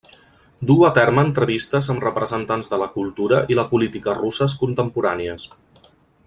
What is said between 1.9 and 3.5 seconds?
amb representants de la cultura